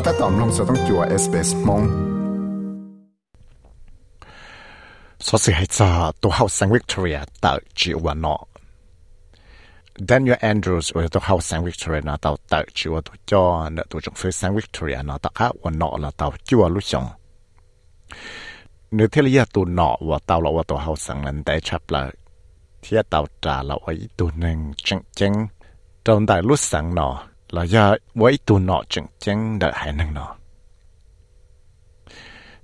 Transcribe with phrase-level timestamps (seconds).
[0.00, 1.82] ก็ถ้าตอมลงสต้องจัวเอสเปสมง
[5.26, 5.88] สสิให้จะ
[6.22, 8.36] ตัวเฮาสังวิกตอเรียตัดจิวันอ
[10.08, 13.44] Daniel Andrews ว่าตัวเขาสังวิกตอเรียนะตัวตัดจิวตัวจอ
[13.76, 17.04] นะตัวจงฟื้นสังวิกตอเรียนะตัวข้าวันนอละตัวจิวลุชง
[18.94, 22.02] เนื้อเทียตัวนอว่าตัวเราว่าตัวเขาสังนั้นได้ชับละ
[22.80, 25.32] เทียตัวจ่าเราอีตัวหนึ่งจังจัง
[26.06, 27.08] ตรงได้ลุสังนอ
[27.50, 30.36] là do với tu nọ chừng chân đợi hai năng nọ.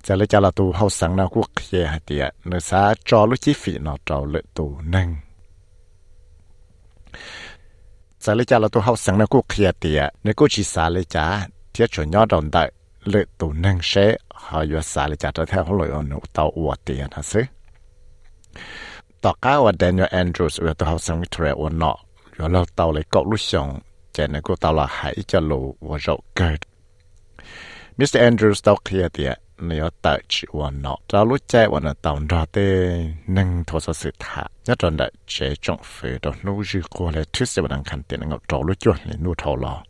[0.04, 3.26] Giờ lấy cho là tu hậu sáng nào quốc kia hay tiệt nơi xa cho
[3.26, 5.16] lúc chi phí nọ trâu lệ tu năng.
[8.20, 10.88] Giờ lấy cho là tu hậu sáng nào quốc kia tiệt nơi cô chỉ xa
[10.88, 12.72] lấy trả thiết chuẩn nhỏ đồng đợi
[13.04, 16.18] lệ tu năng sẽ, họ vừa xa lấy trả cho theo họ lời ổn nụ
[16.32, 17.42] tàu ủa tiền hả sư
[19.20, 21.96] tỏ cá và Daniel Andrews vừa tu hậu sáng Victoria ua nọ
[22.32, 23.80] rồi lâu tàu lấy cậu lúc xong
[24.14, 26.50] chạy nên cô tao là hãy cho lù và rậu cơ
[27.96, 28.16] Mr.
[28.16, 29.26] Andrews tao kia thì
[29.58, 30.96] nếu tại chỉ và nọ.
[31.08, 34.46] Tao lúc chạy và nó tao ra tê, nâng thô sự thả.
[34.66, 38.02] Nhất là đại chế trọng phê đó nụ dư cô lại thứ sẽ bằng khăn
[38.02, 39.82] tiền ngọc trò lúc chuẩn lên nụ thâu lò.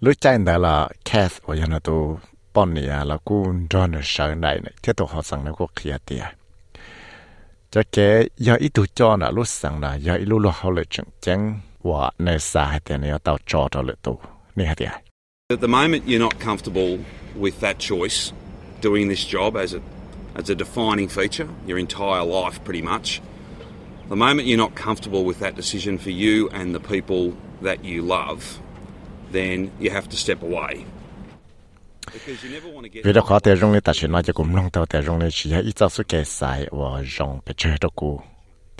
[0.00, 2.16] Lúc chạy đó là Kath và nhà tôi
[2.54, 5.68] bọn nè à, là cô cho nó sợ này thế tục họ sang nó cô
[5.76, 6.20] kia thì
[7.70, 10.84] cho cái giờ ít tuổi cho là lúc sáng là giờ ít lúc họ lại
[10.90, 14.20] chừng chừng và nơi xa thì nó tao cho cho lại tu
[14.56, 15.00] nè hả
[15.48, 16.98] At the moment, you're not comfortable
[17.38, 18.32] with that choice,
[18.82, 19.78] doing this job as a
[20.34, 23.20] as a defining feature your entire life, pretty much.
[24.08, 28.02] The moment you're not comfortable with that decision for you and the people that you
[28.02, 28.58] love,
[29.32, 30.84] then you have to step away.
[33.04, 35.18] vì đó khó để rong lên ta chỉ nói cho cùng long tàu để rong
[35.18, 38.20] lên chỉ ít cho số cái sai và rong bị chơi đó cũ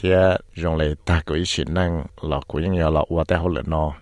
[0.02, 0.10] thì
[0.54, 3.48] dùng lại ta có ý xin năng là của những nhà lọ qua tay hậu
[3.48, 3.92] lợn nó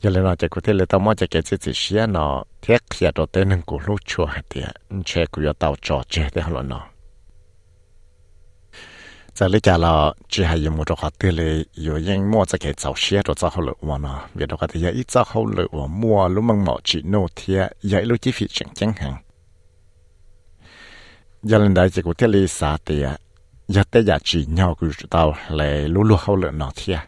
[0.00, 2.44] giờ lên nó chỉ có thể lấy tao mua chỉ cái chỉ chỉ xe nó
[2.62, 4.62] thiết xe đồ tên năng của lúc chùa thì
[5.04, 6.86] che của nhà tàu trò che thế hậu lợn nó
[9.34, 12.58] giờ lấy trả là chỉ hay dùng một cái tiền lấy rồi những mua chỉ
[12.58, 15.24] cái tàu xe đồ tàu hậu lợn qua nó vì đó cái thì ít tàu
[15.26, 18.68] hậu lợn qua mua lúc mang mỏ chỉ nô thì vậy lúc chỉ phí chẳng
[18.74, 19.16] chẳng hàng
[21.42, 23.08] giờ lên đây chỉ có thể lấy xả tiền
[23.68, 26.98] giờ tới giờ chỉ nhau cứ tao lại lú lú hậu lượng nọ thia.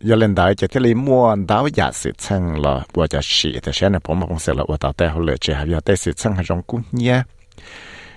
[0.00, 3.58] Giờ lên đại chỉ thế li mua đào giả sự chăng là vừa giờ chỉ
[3.62, 5.80] thế xem là ผม không sẽ là vừa tao tới hậu lượng chỉ hay giờ
[5.80, 7.22] tới sự chăng hay trong cũng nhé.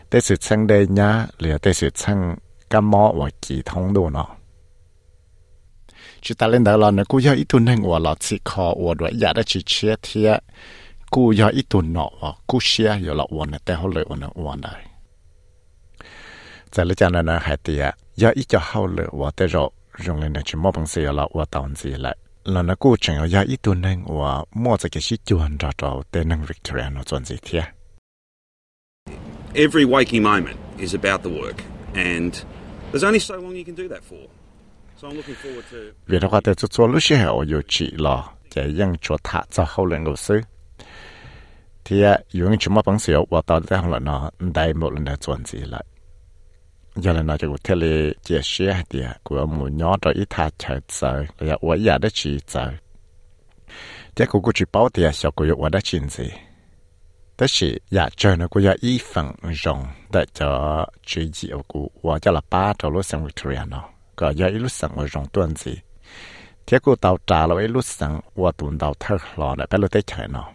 [0.10, 2.36] Tới sự chăng đây nhá là tới sự chăng
[2.70, 4.28] cái mỏ và kỳ thông đồ nó.
[6.22, 8.74] Chỉ ta lên đại là nè, cũng giờ ít tuần hành và là chỉ khó
[8.86, 10.38] và đuổi giả đã chỉ chia thia.
[11.16, 12.12] กูยาอีตุนเนาะ
[12.50, 14.89] กูเชียอยู่ละวันแต่เขาเลยวันวันได้
[16.72, 19.72] 在了加拿大海底啊，要一脚好了，我得绕，
[20.06, 22.16] 用了那去莫碰死了，我到死了。
[22.44, 25.70] là nó cố trình ở gia ít tuần nên và mua cho cái shit chuẩn ra
[25.78, 27.62] trò tên năng Victoria nó chuẩn gì thế.
[29.54, 31.58] Every waking moment is about the work
[31.94, 32.34] and
[32.92, 34.28] there's only so long you can do that for.
[34.98, 35.78] So I'm looking forward to
[36.08, 39.16] Vì đó có thể chút lúc sẽ ở yêu chị lo để những chỗ
[39.52, 40.42] cho hậu lên ngồi sư.
[41.86, 45.04] Thì dùng chúng mà bằng xíu và tao đã không là nó đầy một lần
[45.04, 45.86] đã chuẩn gì lại
[47.02, 50.50] giờ là nói cho cái lệ chia sẻ thì của mù nhỏ cho ít thà
[50.58, 52.72] chờ chờ là ở nhà đó chỉ chờ
[54.20, 56.30] thế cũng cũng chỉ bảo thì sao cũng ở đó chính gì.
[57.38, 61.58] Đó là nhà chơi nó cũng có ít phần rộng để cho chỉ gì ở
[61.68, 63.90] cụ và cho là ba cho lúc sang Victoria nó.
[64.16, 65.76] Có giờ ít lúc sang ở rộng tuần gì.
[66.68, 69.78] Thế cũng tàu trà là ít lúc sang và tuần tàu thơ lò để bé
[69.78, 70.50] lúc tới chơi nó.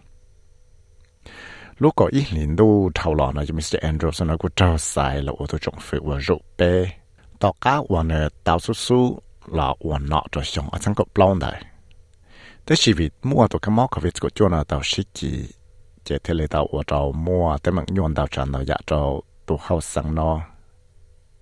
[1.76, 3.78] 如果一年都头了呢，就 Mr.
[3.80, 7.00] Andrews 呢，我招晒了，我都仲费我肉呗。
[7.38, 11.58] 到家我呢，到叔叔了，我拿着熊啊，整个 blonde 的。
[12.64, 15.50] 但是为摸到个猫个位置个叫呢，到十几。
[16.04, 19.56] chế thế lệ tàu ở trâu mua tới mạng nhuận tàu tràn tàu dạ trâu tụ
[19.60, 20.40] hậu sáng nó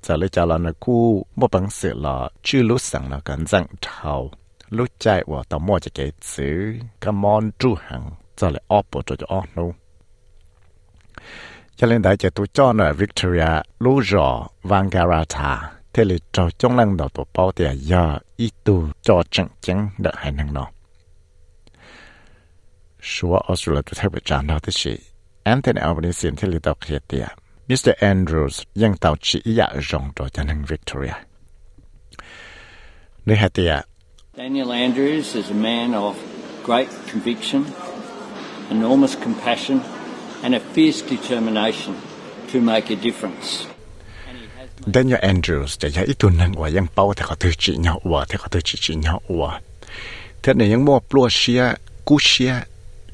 [0.03, 3.46] giờ lấy cho là nó cú mua bằng sự là chưa lúc sáng nó cần
[3.46, 4.31] dặn trâu
[4.69, 8.87] lúc chạy của tàu mua cho cái chữ cái món tru hàng giờ lại ốp
[8.93, 9.73] bộ cho cho ốp luôn
[11.75, 16.78] cho nên đại chế tu cho nó Victoria lũ rõ Vangarata thế là cho trong
[16.78, 20.68] lăng đầu tổ bảo thì giờ ít tu cho chẳng chẳng đợi hai năng nó
[23.02, 25.00] số Australia tu theo bậc tràn đó thì chỉ
[25.44, 27.28] Anthony Albanese thế là tàu khía tiệt
[27.68, 31.14] Mr Andrews ยัง tàu chỉ dạ rộng cho cho năng Victoria.
[33.25, 33.50] Nơi hai
[34.38, 36.14] Daniel Andrews is a man of
[36.66, 37.64] great conviction,
[38.70, 39.80] enormous compassion
[40.44, 41.94] and a fierce determination
[42.50, 43.50] to make a difference.
[44.95, 49.51] Daniel Andrews จะยังอีตุนนั่งว่ายังเป้าแต่เขาถือจีเนาะว่าแต่เขาถือจีจีเนาะว่า
[50.42, 51.62] เท่านี้ยังมั่วปลัวเชีย
[52.07, 52.54] กู้เชีย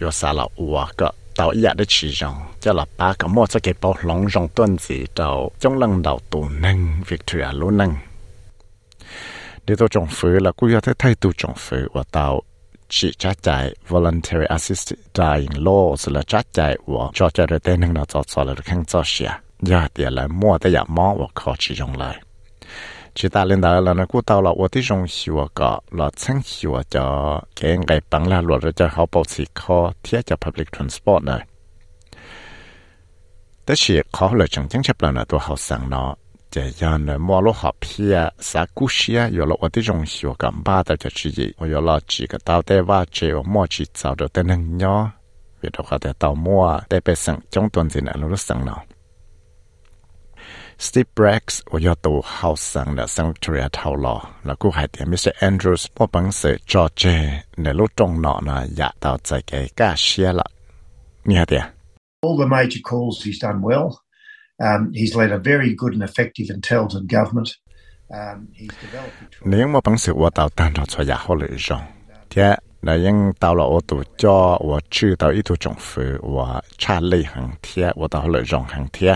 [0.01, 5.29] ยอสาละว่าก็เต่าอยากได้จีจงจะหลับป้าก็มั่วจะเก็บเป้าหลงจงต้นสีเต่า
[5.61, 6.77] จงลังเต่าตุนนั่ง
[7.07, 7.91] วิกตอเรียลุ้นนั่ง
[9.63, 12.27] เดี๋ยวตัวจงฟื้นแล้วกูอยากได้ไทยตัวจงฟื้นว่าเต่า
[12.95, 13.49] ชีจัดใจ
[13.91, 16.59] voluntary assisted dying law สละชัดใจ
[16.93, 19.31] ว่าจะจะเรเตนึงเราจอดสละข้งจอเสีย
[19.71, 22.17] ยาเดียละมั่วแต่อย่ามองว่าขอชี้ยงเลย
[23.17, 27.03] ชีตาเล่นดาแล้วนะกูเตาเราว่าที่จงหิวก็เราชั้งหิวจะ
[27.55, 31.41] แกงไก่ปังละหลวดเราจะเขาปกสิคอเทียจะ public transport เลย
[33.63, 36.09] แต่เสียเขาเลยจังจังเช็บเรานะตัวเขาสั่งเนาะ
[36.50, 39.28] 这样呢，马路好偏，啥故事啊？
[39.30, 45.10] 有了我的容许，我干巴的就自己，我有了几个到底话，这我莫去找着的能鸟，
[45.62, 48.80] 为的话的到末得被生中段子呢，路生了。
[50.78, 60.48] Steve Braggs 我要到后生了，生 Victoria 头了，那估系点 Mr Andrews 我本事 George 那路中脑呢，也到这个加些了，
[61.24, 61.74] 你看点？
[62.22, 63.98] All the major calls he's done well.
[64.59, 67.47] Um, he's led a very good and effective intelligent government.
[68.09, 69.13] Um, he's developed...
[69.45, 69.97] Nếu mà bằng
[73.39, 77.51] tạo là ô tô cho và trừ tạo tố trọng phụ và trả lệ hàng
[77.61, 79.15] thiết và tạo lệ rộng hàng thiết.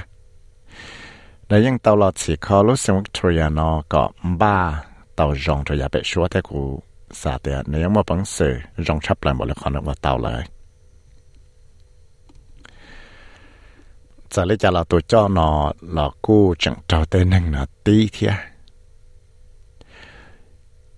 [1.50, 4.10] Là những tạo là chỉ có lúc sinh Victoria nó có
[4.40, 4.84] ba
[5.16, 6.80] tạo rộng cho số thế của
[7.12, 8.54] xã thì nếu mà bằng sự
[9.00, 9.46] chấp lại một
[9.86, 10.48] và tạo lại.
[14.34, 18.10] Giờ lấy cho là tôi cho nó là cô chẳng trao tên năng là tí
[18.14, 18.30] thế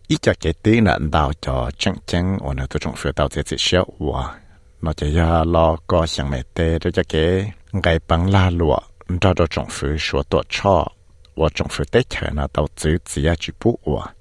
[0.08, 3.12] ít cho cái tí là anh đào cho chẳng chẳng ở là tôi trong phía
[3.16, 4.40] đào sẽ chỉ xéo và
[4.82, 8.80] nó chỉ là lo có sáng mẹ tê để cho cái ngày bằng la lụa
[9.22, 10.88] cho cho trong phía số tổ cho.
[11.36, 14.14] Và trong phía tết chờ nó đào chữ chỉ là chữ bút và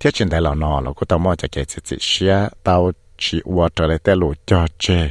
[0.00, 2.92] thế chuyện đây là nó là cô tao mua cho cái chỉ chỉ xéo đào
[3.18, 5.10] chỉ và trở lại tê lụa cho chơi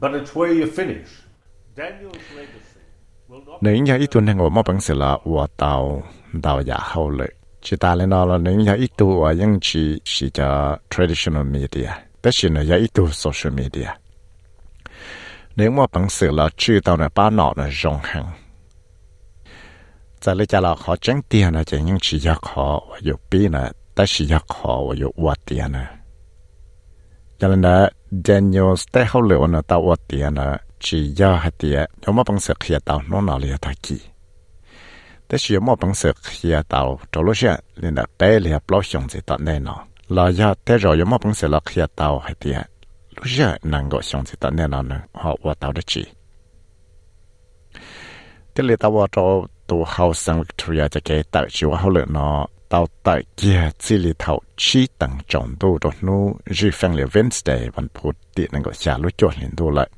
[0.00, 1.26] but it's where you finish.
[1.76, 2.80] Daniel's legacy
[3.28, 3.62] will not.
[3.62, 6.02] Nếu như ít tuần ngồi mà bằng sự là của tàu
[6.42, 7.26] tàu giả hậu lệ.
[7.62, 11.42] Chỉ ta lên đó là nếu như ít tu ở những chỉ chỉ cho traditional
[11.42, 11.90] media,
[12.22, 13.86] tất nhiên là ít tu social media.
[15.56, 18.26] Nếu mà bằng sự là chữ tàu này ba nọ là rong hàng.
[20.20, 23.16] Giờ lấy cho là họ tránh tiền là chỉ những chỉ giác họ và yêu
[23.30, 25.95] bi là tất nhiên giác họ và yêu vật tiền này
[27.38, 27.90] cho nên là
[28.24, 32.22] Daniel tế hậu liệu nó tao ở tiền là chỉ do hạt tiền nhưng mà
[32.28, 34.00] bằng sự khía tao nó nào liền thay kỳ
[35.28, 38.82] thế chỉ mà bằng sự khía tao trong lúc xưa liền là bé liền bao
[38.82, 42.18] xong gì tận nên nó là do thế rồi mà bằng sự là khi tao
[42.18, 42.60] hạt tiền
[43.16, 46.04] lúc xưa năng 够 xong gì tận nên nó họ ở tao được chỉ
[48.54, 52.06] thế liền tao ở cho tụ hậu sang Victoria cho cái tạo chịu hậu liệu
[52.08, 56.94] nó tàu tại kia chỉ lì thầu chi tăng trọng đô đô nô rì phang
[56.94, 59.90] lì Wednesday vẫn phụ tiện năng gọi xa lũ chốt lên đô lại.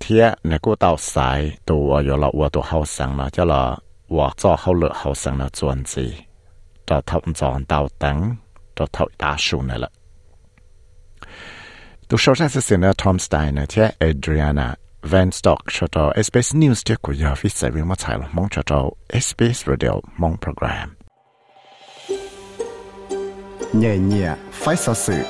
[0.00, 3.44] Thế nè cô tàu xài tù ở dò lọ ua tù hào sáng mà cho
[3.44, 3.76] là
[4.08, 6.14] ua cho hào lựa hào sáng là chuẩn gì.
[6.86, 8.36] Cho thọc giòn tàu tăng,
[8.76, 9.90] cho thọc đá xu nè lại.
[12.08, 16.12] Tù sâu ra sẽ xin là Tom Stein nè thế Adriana Van Stock cho cho
[16.22, 18.90] SBS News tiếp của giờ phía sẽ viên mắt là mong cho cho
[19.20, 20.96] SBS Radio mong program.
[23.72, 25.22] Nhẹ nhẹ, phải sở sự,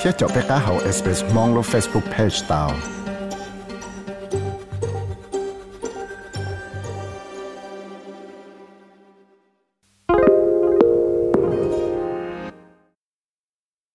[0.00, 2.70] thiết cho bé cá hậu SBS mong lo Facebook page tao.